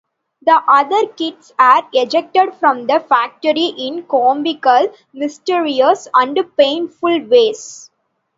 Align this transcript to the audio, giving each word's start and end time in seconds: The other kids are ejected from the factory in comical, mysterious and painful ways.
The 0.41 0.59
other 0.67 1.05
kids 1.13 1.53
are 1.59 1.87
ejected 1.93 2.55
from 2.55 2.87
the 2.87 3.01
factory 3.07 3.65
in 3.77 4.01
comical, 4.07 4.87
mysterious 5.13 6.07
and 6.15 6.39
painful 6.57 7.21
ways. 7.27 7.91